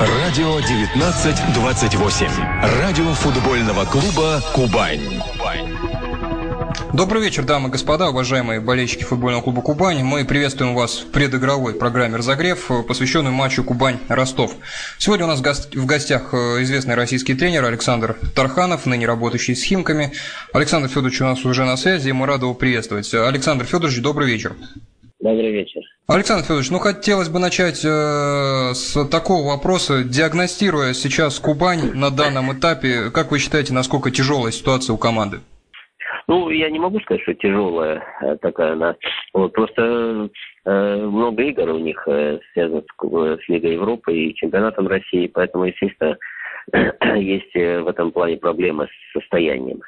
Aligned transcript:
Радио 0.00 0.54
1928. 0.54 2.26
Радио 2.80 3.04
футбольного 3.12 3.84
клуба 3.84 4.40
«Кубань». 4.54 4.98
Добрый 6.94 7.22
вечер, 7.22 7.44
дамы 7.44 7.68
и 7.68 7.72
господа, 7.72 8.08
уважаемые 8.08 8.60
болельщики 8.60 9.02
футбольного 9.02 9.42
клуба 9.42 9.60
«Кубань». 9.60 10.02
Мы 10.02 10.24
приветствуем 10.24 10.74
вас 10.74 11.00
в 11.00 11.10
предыгровой 11.10 11.74
программе 11.74 12.16
«Разогрев», 12.16 12.70
посвященной 12.88 13.30
матчу 13.30 13.62
«Кубань-Ростов». 13.62 14.56
Сегодня 14.96 15.26
у 15.26 15.28
нас 15.28 15.40
в 15.40 15.84
гостях 15.84 16.32
э, 16.32 16.62
известный 16.62 16.94
российский 16.94 17.34
тренер 17.34 17.66
Александр 17.66 18.16
Тарханов, 18.34 18.86
ныне 18.86 19.04
работающий 19.04 19.54
с 19.54 19.62
«Химками». 19.62 20.12
Александр 20.54 20.88
Федорович 20.88 21.20
у 21.20 21.24
нас 21.24 21.44
уже 21.44 21.66
на 21.66 21.76
связи, 21.76 22.08
и 22.08 22.12
мы 22.12 22.24
рады 22.24 22.46
его 22.46 22.54
приветствовать. 22.54 23.12
Александр 23.12 23.66
Федорович, 23.66 24.00
добрый 24.00 24.28
вечер. 24.28 24.54
Добрый 25.20 25.52
вечер. 25.52 25.82
Александр 26.12 26.42
Федорович, 26.42 26.70
ну 26.72 26.78
хотелось 26.78 27.28
бы 27.28 27.38
начать 27.38 27.84
э, 27.84 28.74
с 28.74 29.04
такого 29.08 29.46
вопроса. 29.46 30.02
Диагностируя 30.02 30.92
сейчас 30.92 31.38
Кубань 31.38 31.92
на 31.94 32.10
данном 32.10 32.52
этапе, 32.52 33.10
как 33.14 33.30
вы 33.30 33.38
считаете, 33.38 33.72
насколько 33.72 34.10
тяжелая 34.10 34.50
ситуация 34.50 34.94
у 34.94 34.98
команды? 34.98 35.38
Ну, 36.26 36.50
я 36.50 36.68
не 36.68 36.80
могу 36.80 36.98
сказать, 36.98 37.22
что 37.22 37.34
тяжелая 37.34 38.02
э, 38.22 38.36
такая 38.38 38.72
она. 38.72 38.96
Вот, 39.32 39.52
просто 39.52 40.30
э, 40.64 40.96
много 40.96 41.44
игр 41.44 41.70
у 41.70 41.78
них 41.78 42.02
э, 42.08 42.40
связано 42.54 42.80
с, 42.82 43.44
с 43.44 43.48
Лигой 43.48 43.74
Европы 43.74 44.12
и 44.12 44.34
чемпионатом 44.34 44.88
России, 44.88 45.30
поэтому, 45.32 45.66
естественно, 45.66 46.16
есть 47.18 47.54
э, 47.54 47.82
в 47.82 47.86
этом 47.86 48.10
плане 48.10 48.36
проблемы 48.36 48.88
с 48.88 49.12
состоянием. 49.12 49.80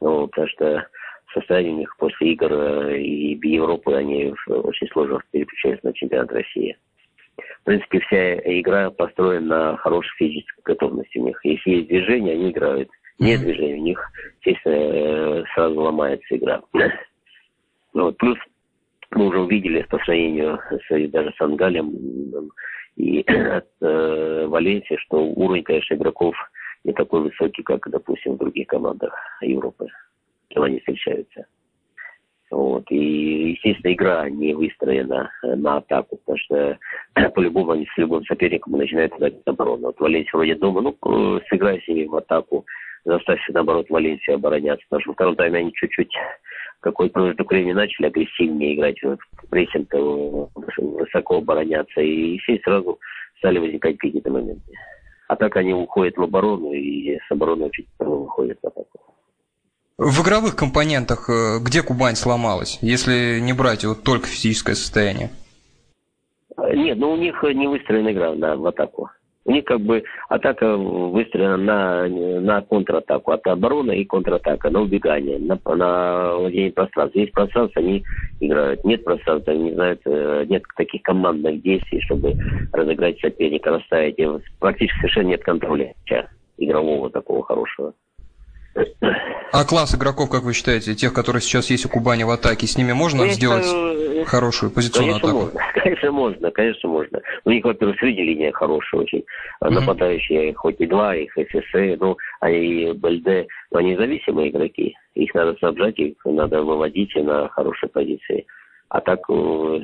Ну, 0.00 0.26
потому 0.26 0.48
что 0.48 0.86
состояние 1.32 1.74
у 1.74 1.78
них 1.78 1.96
после 1.98 2.32
игр 2.32 2.52
э, 2.52 2.98
и 2.98 3.38
Европы 3.42 3.94
они 3.94 4.32
очень 4.46 4.88
сложно 4.88 5.20
переключаются 5.30 5.86
на 5.86 5.92
чемпионат 5.92 6.32
России. 6.32 6.76
В 7.36 7.64
принципе, 7.64 8.00
вся 8.00 8.34
игра 8.60 8.90
построена 8.90 9.70
на 9.70 9.76
хорошей 9.78 10.10
физической 10.16 10.62
готовности 10.64 11.18
у 11.18 11.26
них. 11.26 11.40
Если 11.44 11.70
есть 11.70 11.88
движение, 11.88 12.34
они 12.34 12.50
играют. 12.50 12.90
Нет 13.18 13.40
движения, 13.40 13.74
у 13.74 13.84
них, 13.84 14.10
естественно, 14.40 14.74
э, 14.74 15.44
сразу 15.54 15.80
ломается 15.80 16.36
игра. 16.36 16.62
Ну, 17.92 18.04
вот. 18.04 18.18
Плюс 18.18 18.38
мы 19.10 19.26
уже 19.26 19.40
увидели 19.40 19.82
по 19.82 19.98
сравнению 19.98 20.60
с, 20.70 21.08
даже 21.08 21.34
с 21.36 21.40
Ангалем 21.40 21.90
и 22.94 23.20
от 23.26 23.66
э, 23.80 24.46
Валенсии, 24.46 24.96
что 24.98 25.24
уровень, 25.24 25.64
конечно, 25.64 25.94
игроков 25.94 26.36
не 26.84 26.92
такой 26.92 27.22
высокий, 27.22 27.64
как, 27.64 27.90
допустим, 27.90 28.34
в 28.34 28.38
других 28.38 28.68
командах 28.68 29.12
Европы 29.40 29.88
кем 30.50 30.62
они 30.62 30.78
встречаются. 30.78 31.46
Вот. 32.50 32.84
И, 32.90 33.52
естественно, 33.52 33.92
игра 33.92 34.28
не 34.28 34.54
выстроена 34.54 35.30
на 35.42 35.76
атаку, 35.76 36.16
потому 36.16 36.38
что 36.38 36.78
по-любому 37.34 37.72
они 37.72 37.86
с 37.86 37.96
любым 37.96 38.24
соперником 38.24 38.72
начинают 38.74 39.14
играть 39.16 39.34
оборону. 39.46 39.86
Вот 39.86 40.00
Валенсия 40.00 40.32
вроде 40.34 40.56
дома, 40.56 40.80
ну, 40.80 41.40
сыграй 41.48 41.80
себе 41.82 42.08
в 42.08 42.16
атаку, 42.16 42.66
заставь, 43.04 43.40
наоборот, 43.50 43.86
Валенсию 43.88 44.36
обороняться. 44.36 44.84
Потому 44.88 45.00
что 45.02 45.10
во 45.10 45.14
втором 45.14 45.36
тайме 45.36 45.60
они 45.60 45.72
чуть-чуть 45.72 46.12
какой 46.80 47.10
промежуток 47.10 47.50
времени 47.50 47.72
начали 47.72 48.06
агрессивнее 48.06 48.74
играть, 48.74 49.00
в 49.02 49.18
прессинг 49.50 49.92
высоко 50.78 51.36
обороняться, 51.36 52.00
и 52.00 52.38
все 52.38 52.58
сразу 52.64 52.98
стали 53.38 53.58
возникать 53.58 53.98
какие-то 53.98 54.30
моменты. 54.30 54.72
А 55.28 55.36
так 55.36 55.56
они 55.56 55.72
уходят 55.72 56.16
в 56.16 56.22
оборону, 56.22 56.72
и 56.72 57.16
с 57.16 57.30
обороны 57.30 57.66
очень 57.66 57.86
выходят 57.98 58.58
в 58.62 58.66
атаку. 58.66 59.09
В 60.02 60.22
игровых 60.22 60.56
компонентах 60.56 61.28
э, 61.28 61.58
где 61.60 61.82
Кубань 61.82 62.16
сломалась, 62.16 62.78
если 62.80 63.38
не 63.38 63.52
брать 63.52 63.84
вот 63.84 64.02
только 64.02 64.28
физическое 64.28 64.74
состояние? 64.74 65.28
Нет, 66.56 66.96
ну 66.96 67.10
у 67.12 67.16
них 67.18 67.42
не 67.42 67.66
выстроена 67.66 68.10
игра 68.10 68.34
на, 68.34 68.56
в 68.56 68.66
атаку. 68.66 69.10
У 69.44 69.52
них 69.52 69.66
как 69.66 69.82
бы 69.82 70.02
атака 70.30 70.74
выстроена 70.74 71.58
на, 71.58 72.08
на 72.08 72.62
контратаку. 72.62 73.32
Это 73.32 73.52
оборона 73.52 73.90
и 73.90 74.06
контратака, 74.06 74.70
на 74.70 74.80
убегание, 74.80 75.38
на, 75.38 75.60
на 75.76 76.34
владение 76.34 76.72
пространства. 76.72 77.18
Есть 77.18 77.32
пространство, 77.32 77.82
они 77.82 78.02
играют. 78.40 78.82
Нет 78.86 79.04
пространства, 79.04 79.52
они 79.52 79.64
не 79.64 79.74
знают, 79.74 80.00
э, 80.06 80.46
нет 80.48 80.62
таких 80.78 81.02
командных 81.02 81.60
действий, 81.60 82.00
чтобы 82.00 82.38
разыграть 82.72 83.20
соперника, 83.20 83.68
расставить. 83.68 84.16
Практически 84.60 84.96
совершенно 85.00 85.28
нет 85.28 85.44
контроля 85.44 85.92
игрового 86.56 87.10
такого 87.10 87.44
хорошего. 87.44 87.92
А 89.52 89.64
класс 89.64 89.94
игроков, 89.94 90.30
как 90.30 90.42
вы 90.42 90.52
считаете, 90.52 90.94
тех, 90.94 91.12
которые 91.12 91.42
сейчас 91.42 91.70
есть 91.70 91.84
у 91.84 91.88
Кубани 91.88 92.22
в 92.22 92.30
атаке, 92.30 92.66
с 92.66 92.78
ними 92.78 92.92
можно 92.92 93.20
конечно, 93.20 93.36
сделать 93.36 93.66
э, 93.66 94.24
хорошую 94.24 94.70
позиционную 94.70 95.20
конечно, 95.20 95.40
атаку? 95.40 95.44
Можно. 95.46 95.70
Конечно, 95.80 96.12
можно, 96.12 96.50
конечно, 96.50 96.88
можно. 96.88 97.20
У 97.44 97.50
них, 97.50 97.64
во-первых, 97.64 97.98
среди 97.98 98.22
линия 98.22 98.52
хорошая 98.52 99.00
очень. 99.00 99.24
Mm-hmm. 99.62 99.70
Нападающие, 99.70 100.54
хоть 100.54 100.80
и 100.80 100.86
два, 100.86 101.16
их 101.16 101.32
ССС, 101.32 101.98
ну, 101.98 102.16
а 102.40 102.50
и 102.50 102.92
БЛД, 102.92 103.46
но 103.70 103.78
они 103.78 103.96
зависимые 103.96 104.50
игроки. 104.50 104.94
Их 105.14 105.34
надо 105.34 105.56
снабжать, 105.58 105.98
их 105.98 106.14
надо 106.24 106.62
выводить 106.62 107.14
на 107.16 107.48
хорошие 107.48 107.88
позиции. 107.88 108.46
А 108.88 109.00
так 109.00 109.20
э, 109.28 109.32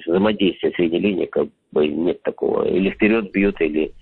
взаимодействия 0.06 0.72
средней 0.72 1.00
линии 1.00 1.26
как 1.26 1.48
бы 1.72 1.88
нет 1.88 2.22
такого. 2.22 2.68
Или 2.68 2.90
вперед 2.90 3.30
бьет, 3.32 3.60
или 3.60 3.92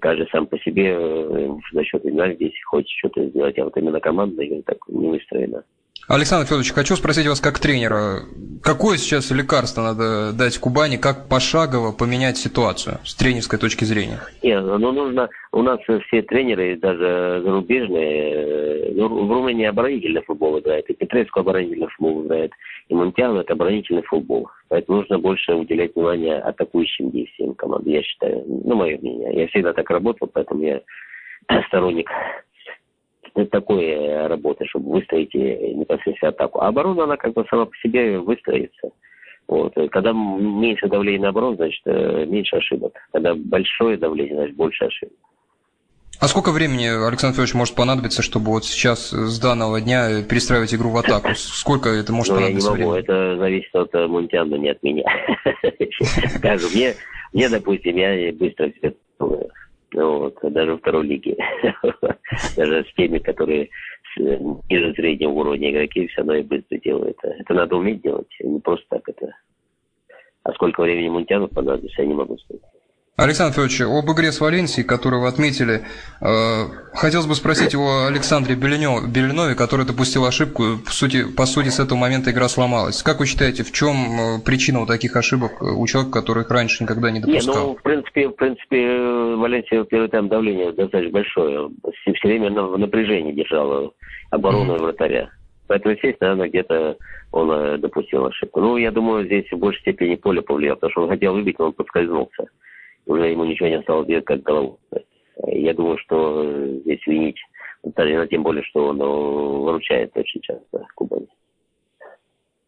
каждый 0.00 0.28
сам 0.28 0.46
по 0.46 0.58
себе 0.58 0.96
э, 0.98 1.48
за 1.72 1.84
счет 1.84 2.04
игра 2.06 2.32
здесь 2.32 2.54
хочет 2.64 2.90
что-то 2.90 3.26
сделать, 3.28 3.58
а 3.58 3.64
вот 3.64 3.76
именно 3.76 4.00
команда 4.00 4.44
игра 4.46 4.62
так 4.64 4.78
не 4.88 5.08
выстроена. 5.08 5.64
Александр 6.06 6.44
Федорович, 6.44 6.72
хочу 6.72 6.96
спросить 6.96 7.26
вас 7.26 7.40
как 7.40 7.58
тренера, 7.58 8.20
какое 8.62 8.98
сейчас 8.98 9.30
лекарство 9.30 9.80
надо 9.80 10.32
дать 10.36 10.58
Кубани, 10.58 10.96
как 10.96 11.28
пошагово 11.28 11.92
поменять 11.92 12.36
ситуацию 12.36 12.98
с 13.04 13.14
тренерской 13.14 13.58
точки 13.58 13.84
зрения? 13.84 14.20
Нет, 14.42 14.62
ну 14.62 14.92
нужно, 14.92 15.30
у 15.50 15.62
нас 15.62 15.80
все 15.80 16.20
тренеры, 16.20 16.76
даже 16.76 17.40
зарубежные, 17.42 18.92
ну, 18.92 19.08
в 19.26 19.32
Румынии 19.32 19.64
оборонительный 19.64 20.22
футбол 20.22 20.58
играет, 20.58 20.90
и 20.90 20.94
Петреску 20.94 21.40
оборонительный 21.40 21.88
футбол 21.88 22.26
играет, 22.26 22.52
и 22.88 22.94
Монтиану 22.94 23.40
это 23.40 23.54
оборонительный 23.54 24.02
футбол. 24.02 24.50
Поэтому 24.68 24.98
нужно 24.98 25.18
больше 25.18 25.54
уделять 25.54 25.94
внимание 25.94 26.38
атакующим 26.38 27.10
действиям 27.12 27.54
команды, 27.54 27.90
я 27.92 28.02
считаю, 28.02 28.44
ну, 28.46 28.74
мое 28.74 28.98
мнение. 28.98 29.40
Я 29.40 29.48
всегда 29.48 29.72
так 29.72 29.88
работал, 29.88 30.28
поэтому 30.30 30.62
я 30.62 30.82
сторонник 31.68 32.10
такой 33.50 34.26
работы, 34.26 34.64
чтобы 34.66 34.92
выстроить 34.92 35.34
непосредственно 35.34 36.30
атаку. 36.30 36.60
А 36.60 36.68
оборона, 36.68 37.04
она 37.04 37.16
как 37.16 37.32
бы 37.32 37.44
сама 37.48 37.66
по 37.66 37.76
себе 37.78 38.18
выстроится. 38.18 38.90
Вот. 39.46 39.74
Когда 39.90 40.12
меньше 40.12 40.88
давления 40.88 41.22
на 41.22 41.28
оборону, 41.28 41.56
значит, 41.56 41.82
э, 41.84 42.24
меньше 42.26 42.56
ошибок. 42.56 42.94
Когда 43.12 43.34
большое 43.34 43.96
давление, 43.96 44.36
значит, 44.36 44.56
больше 44.56 44.84
ошибок. 44.84 45.16
А 46.20 46.28
сколько 46.28 46.52
времени, 46.52 46.86
Александр 46.86 47.34
Федорович, 47.34 47.54
может 47.54 47.74
понадобиться, 47.74 48.22
чтобы 48.22 48.52
вот 48.52 48.64
сейчас 48.64 49.10
с 49.10 49.38
данного 49.40 49.80
дня 49.80 50.22
перестраивать 50.22 50.72
игру 50.74 50.90
в 50.90 50.96
атаку? 50.96 51.34
Сколько 51.34 51.90
это 51.90 52.12
может 52.12 52.32
ну, 52.32 52.36
понадобиться 52.38 52.70
я 52.70 52.76
не 52.76 52.82
могу, 52.82 52.92
времени? 52.92 53.04
это 53.04 53.36
зависит 53.36 53.74
от 53.74 53.94
э, 53.94 54.06
Мунтиана, 54.06 54.54
не 54.54 54.70
от 54.70 54.82
меня. 54.82 55.04
Скажу, 56.38 56.68
мне, 56.74 56.94
мне, 57.32 57.48
допустим, 57.48 57.96
я 57.96 58.32
быстро 58.32 58.72
все 58.78 58.94
вот, 59.94 60.38
даже 60.42 60.72
во 60.72 60.78
второй 60.78 61.06
лиге. 61.06 61.36
даже 62.56 62.84
с 62.84 62.94
теми, 62.94 63.18
которые 63.18 63.70
ниже 64.16 64.94
среднего 64.94 65.30
уровня 65.30 65.70
игроки 65.70 66.06
все 66.08 66.18
равно 66.18 66.34
и 66.34 66.42
быстро 66.42 66.78
делают. 66.78 67.18
Это 67.22 67.54
надо 67.54 67.76
уметь 67.76 68.02
делать, 68.02 68.28
не 68.40 68.60
просто 68.60 68.86
так 68.90 69.08
это. 69.08 69.34
А 70.44 70.52
сколько 70.52 70.82
времени 70.82 71.08
Мунтяну 71.08 71.48
понадобится, 71.48 72.02
я 72.02 72.08
не 72.08 72.14
могу 72.14 72.36
сказать. 72.38 72.62
Александр 73.16 73.52
Федорович, 73.52 73.80
об 73.82 74.10
игре 74.10 74.32
с 74.32 74.40
Валенсией, 74.40 74.84
которую 74.84 75.22
вы 75.22 75.28
отметили, 75.28 75.82
э, 76.20 76.64
хотелось 76.94 77.28
бы 77.28 77.36
спросить 77.36 77.72
его 77.72 78.06
Александре 78.06 78.56
Белянове, 78.56 79.54
который 79.54 79.86
допустил 79.86 80.24
ошибку. 80.24 80.78
По 80.84 80.90
сути, 80.90 81.22
по 81.32 81.46
сути, 81.46 81.68
с 81.68 81.78
этого 81.78 81.96
момента 81.96 82.32
игра 82.32 82.48
сломалась. 82.48 83.04
Как 83.04 83.20
вы 83.20 83.26
считаете, 83.26 83.62
в 83.62 83.70
чем 83.70 83.94
э, 83.94 84.40
причина 84.44 84.80
вот 84.80 84.88
таких 84.88 85.14
ошибок 85.14 85.62
у 85.62 85.86
человека, 85.86 86.12
который 86.12 86.42
их 86.42 86.50
раньше 86.50 86.82
никогда 86.82 87.12
не 87.12 87.20
допускал? 87.20 87.54
Не, 87.54 87.60
ну, 87.60 87.76
в 87.76 87.82
принципе, 87.82 88.28
в 88.28 88.32
принципе, 88.32 88.98
Валенсия 89.36 89.84
первый 89.84 90.08
тайм 90.08 90.28
давление 90.28 90.72
достаточно 90.72 91.12
большое. 91.12 91.70
Все, 92.00 92.14
все 92.14 92.28
время 92.28 92.50
в 92.50 92.76
напряжении 92.76 93.32
держала 93.32 93.92
оборону 94.30 94.74
mm-hmm. 94.74 94.82
вратаря. 94.82 95.30
Поэтому, 95.68 95.94
естественно, 95.94 96.30
наверное, 96.30 96.50
где-то 96.50 96.96
он 97.30 97.50
э, 97.52 97.78
допустил 97.78 98.26
ошибку. 98.26 98.60
Ну, 98.60 98.76
я 98.76 98.90
думаю, 98.90 99.24
здесь 99.24 99.46
в 99.52 99.56
большей 99.56 99.82
степени 99.82 100.16
поле 100.16 100.42
повлияло, 100.42 100.74
потому 100.74 100.90
что 100.90 101.02
он 101.02 101.10
хотел 101.10 101.32
выбить, 101.34 101.60
но 101.60 101.66
он 101.66 101.72
подскользнулся 101.74 102.46
уже 103.06 103.30
ему 103.30 103.44
ничего 103.44 103.68
не 103.68 103.78
осталось 103.78 104.06
делать, 104.06 104.24
как 104.24 104.42
голову. 104.42 104.78
Я 105.46 105.74
думаю, 105.74 105.98
что 105.98 106.44
здесь 106.80 107.06
винить 107.06 107.38
Тарина, 107.94 108.26
тем 108.26 108.42
более, 108.42 108.62
что 108.64 108.86
он 108.86 108.98
ну, 108.98 109.62
выручает 109.62 110.16
очень 110.16 110.40
часто 110.40 110.86
Кубани. 110.94 111.28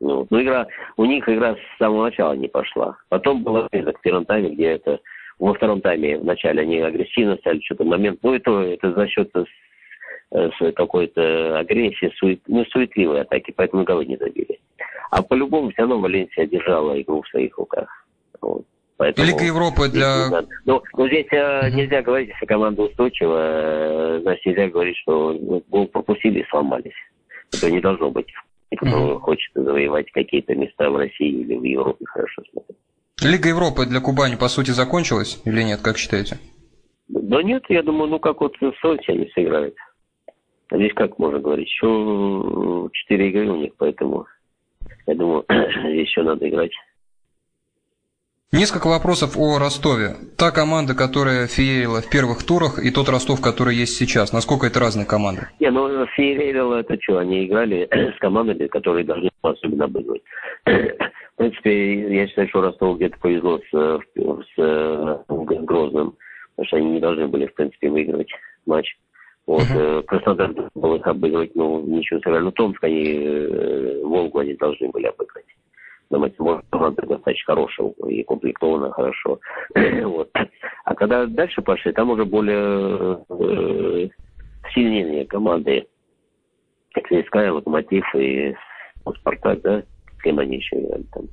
Ну, 0.00 0.27
ну, 0.29 0.43
игра, 0.43 0.67
у 0.97 1.05
них 1.05 1.27
игра 1.29 1.55
с 1.55 1.79
самого 1.79 2.05
начала 2.05 2.35
не 2.35 2.49
пошла. 2.49 2.97
Потом 3.09 3.43
было 3.43 3.67
в 3.71 4.00
первом 4.03 4.27
тайме, 4.27 4.50
где 4.50 4.73
это 4.73 5.00
во 5.38 5.55
втором 5.55 5.81
тайме 5.81 6.19
вначале 6.19 6.62
они 6.62 6.81
агрессивно 6.81 7.37
стали, 7.37 7.61
что-то 7.61 7.85
момент, 7.85 8.21
ну, 8.23 8.35
это, 8.35 8.50
это 8.61 8.93
за 8.93 9.06
счет 9.06 9.31
с, 9.35 9.47
с 10.31 10.73
какой-то 10.73 11.59
агрессии, 11.59 12.12
сует, 12.17 12.41
ну, 12.47 12.65
суетливой 12.67 13.23
атаки, 13.23 13.55
поэтому 13.56 13.85
голы 13.85 14.05
не 14.06 14.17
забили. 14.17 14.61
А 15.11 15.23
по-любому 15.23 15.71
все 15.71 15.83
равно 15.83 16.00
Валенсия 16.00 16.47
держала 16.47 17.00
игру 17.00 17.23
в 17.23 17.29
своих 17.29 17.56
руках. 17.59 18.06
Вот. 18.41 18.65
Поэтому 18.99 19.27
Лига 19.27 19.45
Европы 19.45 19.89
для... 19.89 20.29
Но 20.65 20.83
ну, 20.97 21.07
здесь 21.07 21.27
mm-hmm. 21.31 21.71
нельзя 21.71 22.03
говорить, 22.03 22.31
если 22.31 22.47
команда 22.47 22.83
устойчива, 22.83 24.21
значит 24.23 24.47
нельзя 24.47 24.69
говорить, 24.69 24.97
что 25.03 25.33
ну, 25.33 25.63
гол 25.69 25.87
пропустили 25.89 26.41
и 26.41 26.47
сломались. 26.49 26.95
Это 27.53 27.71
не 27.71 27.81
должно 27.81 28.11
быть. 28.11 28.27
Кто 28.77 28.87
mm-hmm. 28.87 29.21
хочет 29.21 29.53
завоевать 29.55 30.11
какие-то 30.13 30.55
места 30.55 30.91
в 30.91 30.97
России 30.97 31.29
или 31.29 31.57
в 31.57 31.63
Европе, 31.63 32.05
хорошо 32.07 32.43
смотрит. 32.51 32.77
Лига 33.23 33.49
Европы 33.49 33.87
для 33.87 34.01
Кубани, 34.01 34.37
по 34.37 34.49
сути, 34.49 34.71
закончилась 34.71 35.41
или 35.45 35.63
нет, 35.63 35.81
как 35.83 35.99
считаете? 35.99 36.39
Да 37.09 37.43
нет, 37.43 37.65
я 37.69 37.83
думаю, 37.83 38.11
ну 38.11 38.19
как 38.19 38.41
вот 38.41 38.57
в 38.61 38.73
Сочи 38.81 39.11
они 39.11 39.31
сыграют. 39.35 39.75
Здесь 40.71 40.93
как 40.95 41.19
можно 41.19 41.39
говорить? 41.39 41.69
Еще 41.69 42.89
четыре 42.93 43.31
игры 43.31 43.51
у 43.51 43.57
них, 43.57 43.73
поэтому 43.79 44.27
я 45.07 45.15
думаю, 45.15 45.45
здесь 45.49 46.09
еще 46.09 46.23
надо 46.23 46.49
играть. 46.49 46.73
Несколько 48.56 48.87
вопросов 48.87 49.37
о 49.37 49.58
Ростове. 49.58 50.17
Та 50.38 50.50
команда, 50.50 50.94
которая 50.94 51.47
феерила 51.47 52.00
в 52.00 52.08
первых 52.08 52.43
турах, 52.43 52.79
и 52.82 52.91
тот 52.91 53.11
Ростов, 53.11 53.43
который 53.43 53.75
есть 53.76 53.97
сейчас. 53.97 54.32
Насколько 54.32 54.67
это 54.67 54.81
разные 54.81 55.05
команды? 55.05 55.43
Не, 55.61 55.70
ну 55.70 56.06
феерила 56.06 56.76
это 56.76 56.97
что? 56.99 57.19
Они 57.19 57.44
играли 57.44 57.87
с 58.17 58.19
командами, 58.19 58.67
которые 58.67 59.05
должны 59.05 59.29
особенно 59.43 59.85
обыгрывать. 59.85 60.23
В 60.64 61.37
принципе, 61.37 62.17
я 62.17 62.26
считаю, 62.29 62.49
что 62.49 62.62
Ростов 62.62 62.97
где-то 62.97 63.19
повезло 63.19 63.61
с, 63.70 64.00
с, 64.14 64.56
с 64.56 65.26
Грозным, 65.29 66.14
потому 66.56 66.67
что 66.67 66.76
они 66.79 66.93
не 66.93 67.00
должны 67.00 67.29
были, 67.29 67.47
в 67.47 67.55
принципе, 67.55 67.91
выигрывать 67.91 68.31
матч. 68.64 68.97
Вот, 69.47 69.62
uh-huh. 69.62 70.02
Краснодар 70.05 70.55
был 70.75 70.97
их 70.97 71.06
обыгрывать, 71.06 71.55
но 71.55 71.82
ничего 71.82 72.20
сыграли. 72.20 72.44
Ну, 72.44 72.52
Томск 72.52 72.82
они, 72.82 73.20
э, 73.23 74.02
Волгу 74.02 74.38
они 74.38 74.55
должны 74.55 74.88
были 74.88 75.06
обыграть. 75.06 75.44
Может, 76.11 76.37
команда 76.70 77.03
достаточно 77.03 77.55
хорошая 77.55 77.93
и 78.08 78.23
комплектована 78.23 78.91
хорошо. 78.93 79.41
вот. 80.05 80.31
А 80.85 80.94
когда 80.94 81.26
дальше 81.26 81.62
пошли, 81.62 81.93
там 81.93 82.11
уже 82.11 82.25
более 82.25 83.19
э, 83.29 84.08
сильнее 84.73 85.26
команды, 85.26 85.87
ЦСКА, 86.94 87.53
Локомотив 87.53 88.05
и 88.14 88.55
Спартак, 89.20 89.61
да, 89.62 89.82
с 90.19 90.23
кем 90.23 90.38
они 90.38 90.56
еще 90.56 90.81
играли 90.81 91.05
там. 91.12 91.25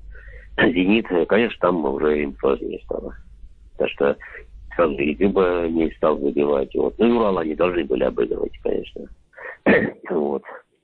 Зенит, 0.57 1.07
конечно, 1.27 1.57
там 1.61 1.85
уже 1.85 2.23
им 2.23 2.35
сложнее 2.39 2.79
стало. 2.85 3.15
Потому 3.73 3.89
что 3.89 4.17
сразу 4.75 4.93
и 4.95 5.15
Дюба 5.15 5.67
не 5.69 5.89
стал 5.91 6.19
забивать. 6.19 6.73
Вот. 6.75 6.97
Ну 6.99 7.07
и 7.07 7.11
Урал 7.11 7.39
они 7.39 7.55
должны 7.55 7.83
были 7.85 8.03
обыгрывать, 8.03 8.57
конечно. 8.61 9.07
вот 10.09 10.43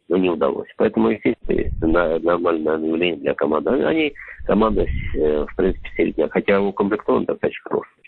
но 0.09 0.17
не 0.17 0.29
удалось. 0.29 0.67
Поэтому, 0.77 1.09
естественно, 1.09 2.19
нормальное 2.19 2.75
объявление 2.75 3.17
для 3.17 3.33
команды. 3.35 3.69
Они 3.69 4.13
команда, 4.45 4.85
э, 5.15 5.45
в 5.45 5.55
принципе, 5.55 5.89
середня. 5.95 6.27
Хотя 6.29 6.59
у 6.59 6.69
укомплектован 6.69 7.25
достаточно 7.25 7.69
хороший. 7.69 7.99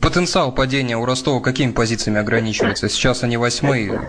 Потенциал 0.00 0.54
падения 0.54 0.96
у 0.96 1.04
Ростова 1.04 1.40
какими 1.40 1.72
позициями 1.72 2.20
ограничивается? 2.20 2.88
Сейчас 2.88 3.24
они 3.24 3.36
восьмые. 3.36 4.00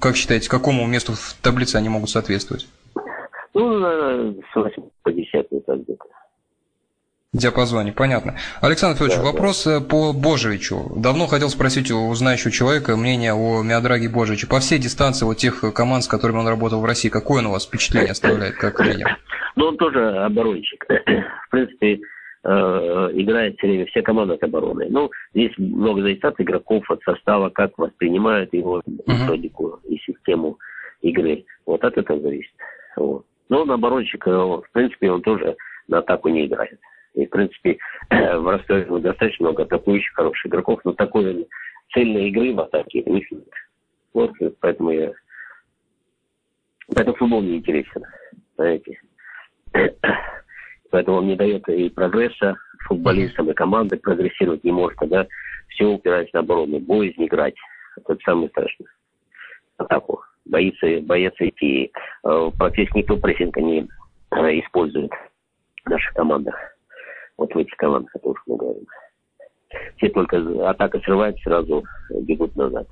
Как 0.00 0.16
считаете, 0.16 0.48
какому 0.48 0.86
месту 0.86 1.12
в 1.12 1.34
таблице 1.42 1.76
они 1.76 1.88
могут 1.88 2.08
соответствовать? 2.08 2.68
Ну, 3.52 3.80
с 3.80 4.54
8 4.54 4.82
по 5.02 5.12
10 5.12 5.48
так 5.66 5.82
где-то 5.82 6.04
диапазоне, 7.32 7.92
понятно. 7.92 8.34
Александр 8.60 8.96
Федорович, 8.96 9.16
да, 9.16 9.24
вопрос 9.24 9.64
да. 9.64 9.78
Э, 9.78 9.80
по 9.80 10.12
Божевичу. 10.12 10.92
Давно 10.96 11.26
хотел 11.26 11.48
спросить 11.48 11.90
у 11.90 12.12
знающего 12.14 12.50
человека 12.50 12.94
мнение 12.96 13.32
о 13.32 13.62
Миодраге 13.62 14.10
Божевиче. 14.10 14.46
По 14.46 14.60
всей 14.60 14.78
дистанции 14.78 15.24
вот 15.24 15.38
тех 15.38 15.64
команд, 15.74 16.04
с 16.04 16.08
которыми 16.08 16.38
он 16.38 16.48
работал 16.48 16.80
в 16.80 16.84
России, 16.84 17.08
какое 17.08 17.40
он 17.40 17.46
у 17.46 17.52
вас 17.52 17.66
впечатление 17.66 18.10
оставляет 18.10 18.56
как 18.56 18.76
тренер? 18.76 19.18
Ну, 19.56 19.66
он 19.66 19.76
тоже 19.78 20.18
оборонщик. 20.18 20.84
В 20.88 21.50
принципе, 21.50 22.00
э, 22.44 22.50
играет 23.14 23.56
все 23.56 23.66
время, 23.66 23.86
все 23.86 24.02
команды 24.02 24.34
от 24.34 24.42
обороны. 24.42 24.86
Ну, 24.90 25.10
здесь 25.34 25.52
много 25.56 26.02
зависит 26.02 26.24
от 26.26 26.38
игроков, 26.38 26.90
от 26.90 27.02
состава, 27.02 27.48
как 27.48 27.78
воспринимают 27.78 28.52
его 28.52 28.82
методику 29.06 29.80
и 29.88 29.96
систему 29.98 30.58
игры. 31.00 31.44
Вот 31.64 31.82
от 31.82 31.96
этого 31.96 32.20
зависит. 32.20 32.52
Вот. 32.96 33.24
Но 33.48 33.62
он 33.62 33.70
оборонщик, 33.70 34.26
э, 34.26 34.30
в 34.30 34.64
принципе, 34.72 35.10
он 35.10 35.22
тоже 35.22 35.56
на 35.88 35.98
атаку 35.98 36.28
не 36.28 36.46
играет. 36.46 36.78
И, 37.14 37.26
в 37.26 37.30
принципе, 37.30 37.78
в 38.10 38.50
Ростове 38.50 38.84
достаточно 39.00 39.46
много 39.46 39.64
атакующих, 39.64 40.14
хороших 40.14 40.46
игроков, 40.46 40.80
но 40.84 40.92
такой 40.92 41.46
цельной 41.92 42.28
игры 42.28 42.54
в 42.54 42.60
атаке 42.60 43.02
них 43.02 43.30
нет. 43.30 43.48
Вот, 44.14 44.32
поэтому 44.60 44.90
я... 44.90 45.12
Поэтому 46.94 47.16
футбол 47.16 47.42
не 47.42 47.56
интересен, 47.56 48.04
знаете. 48.56 49.00
Поэтому 50.90 51.18
он 51.18 51.26
не 51.26 51.36
дает 51.36 51.66
и 51.68 51.88
прогресса 51.88 52.56
футболистам, 52.86 53.50
и 53.50 53.54
команды 53.54 53.96
прогрессировать 53.96 54.64
не 54.64 54.72
может, 54.72 54.98
когда 54.98 55.26
все 55.68 55.86
упирается 55.86 56.36
на 56.36 56.40
оборону. 56.40 56.80
Боязнь 56.80 57.24
играть. 57.24 57.54
Это 57.96 58.18
самое 58.24 58.48
страшное. 58.50 58.88
Атаку. 59.78 60.22
Боится, 60.44 60.86
боится 61.02 61.48
идти. 61.48 61.92
Э, 62.24 62.50
практически 62.58 62.98
никто 62.98 63.16
прессинг 63.16 63.56
не 63.56 63.88
э, 64.32 64.60
использует 64.60 65.12
в 65.84 65.88
наших 65.88 66.12
командах 66.12 66.71
вот 67.36 67.54
в 67.54 67.58
этих 67.58 67.76
командах, 67.76 68.10
о 68.14 68.18
которых 68.18 68.42
мы 68.46 68.56
говорим. 68.56 68.86
Все 69.96 70.08
только 70.10 70.36
атака 70.68 70.98
срывается, 71.00 71.42
сразу 71.42 71.84
бегут 72.10 72.54
назад. 72.56 72.86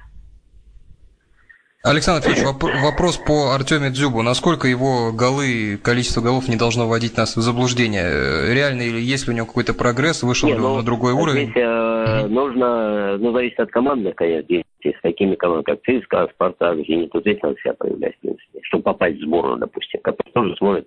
Александр 1.83 2.29
Федорович, 2.29 2.83
вопрос 2.83 3.17
по 3.17 3.55
Артеме 3.55 3.89
Дзюбу. 3.89 4.21
Насколько 4.21 4.69
его 4.69 5.13
голы, 5.13 5.79
количество 5.83 6.21
голов 6.21 6.47
не 6.47 6.57
должно 6.57 6.87
вводить 6.87 7.17
нас 7.17 7.37
в 7.37 7.41
заблуждение? 7.41 8.53
Реально 8.53 8.83
или 8.83 9.01
есть 9.01 9.27
ли 9.27 9.33
у 9.33 9.37
него 9.37 9.47
какой-то 9.47 9.73
прогресс, 9.73 10.23
вышел 10.23 10.51
ли 10.51 10.57
он 10.57 10.61
ну, 10.61 10.77
на 10.77 10.83
другой 10.83 11.15
уровень? 11.15 11.51
Здесь 11.51 11.57
э, 11.57 12.27
нужно, 12.27 13.17
ну, 13.17 13.33
зависит 13.33 13.61
от 13.61 13.71
команды, 13.71 14.13
конечно, 14.13 14.63
с 14.85 15.01
такими 15.01 15.37
командами, 15.37 15.75
как 15.75 15.81
ЦСКА, 15.85 16.29
Спартак, 16.35 16.77
Зенит, 16.87 17.15
вот 17.15 17.23
здесь 17.23 17.41
надо 17.43 17.57
себя 17.61 17.73
проявлять, 17.73 18.15
в 18.17 18.21
принципе, 18.21 18.61
чтобы 18.65 18.83
попасть 18.83 19.17
в 19.17 19.23
сборную, 19.23 19.57
допустим, 19.57 20.01
который 20.03 20.33
тоже 20.35 20.57
смотрит, 20.57 20.87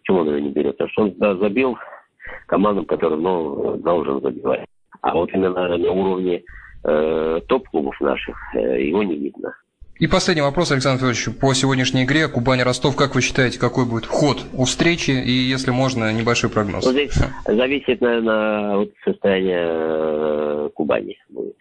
почему 0.00 0.20
он 0.20 0.28
его 0.28 0.38
не 0.38 0.50
берет. 0.50 0.78
Потому 0.78 0.90
что 0.90 1.02
он 1.02 1.14
да, 1.18 1.36
забил 1.36 1.76
командам, 2.46 2.84
которым 2.84 3.22
ну, 3.22 3.76
должен 3.76 4.20
забивать. 4.20 4.64
А 5.00 5.14
вот 5.14 5.30
именно 5.32 5.76
на 5.76 5.92
уровне 5.92 6.42
э, 6.84 7.40
топ-клубов 7.46 8.00
наших 8.00 8.36
э, 8.54 8.82
его 8.82 9.02
не 9.02 9.16
видно. 9.16 9.54
И 10.00 10.06
последний 10.06 10.40
вопрос, 10.40 10.72
Александр 10.72 11.00
Федорович, 11.00 11.38
по 11.38 11.52
сегодняшней 11.52 12.04
игре 12.04 12.26
Кубань-Ростов. 12.26 12.96
Как 12.96 13.14
вы 13.14 13.20
считаете, 13.20 13.60
какой 13.60 13.84
будет 13.84 14.06
ход 14.06 14.46
у 14.54 14.64
встречи? 14.64 15.10
И, 15.10 15.30
если 15.30 15.72
можно, 15.72 16.10
небольшой 16.10 16.48
прогноз. 16.48 16.86
Ну, 16.86 16.92
здесь 16.92 17.12
зависит, 17.44 18.00
наверное, 18.00 18.76
от 18.76 18.92
состояния 19.04 19.66
э, 19.68 20.70
Кубани 20.72 21.18
будет. 21.28 21.56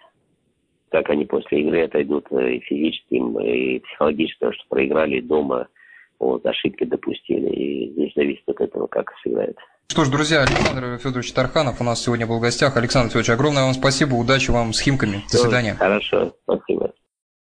Как 0.89 1.09
они 1.09 1.25
после 1.25 1.63
игры 1.63 1.83
отойдут 1.83 2.27
э, 2.31 2.53
и 2.53 2.59
физически, 2.61 3.15
и 3.43 3.79
психологически, 3.79 4.51
что 4.53 4.63
проиграли 4.69 5.19
дома, 5.19 5.67
вот, 6.17 6.45
ошибки 6.45 6.85
допустили. 6.85 7.49
И 7.49 7.91
здесь 7.91 8.13
зависит 8.15 8.47
от 8.47 8.61
этого, 8.61 8.87
как 8.87 9.11
сыграет. 9.21 9.57
Что 9.91 10.05
ж, 10.05 10.09
друзья, 10.09 10.43
Александр 10.43 10.99
Федорович 10.99 11.33
Тарханов 11.33 11.81
у 11.81 11.83
нас 11.83 11.99
сегодня 12.03 12.27
был 12.27 12.37
в 12.37 12.41
гостях. 12.41 12.77
Александр 12.77 13.09
Федорович, 13.09 13.31
огромное 13.31 13.63
вам 13.63 13.73
спасибо, 13.73 14.13
удачи 14.13 14.51
вам 14.51 14.71
с 14.71 14.79
Химками. 14.79 15.23
До 15.31 15.39
свидания. 15.39 15.73
Хорошо, 15.73 16.31
спасибо. 16.43 16.91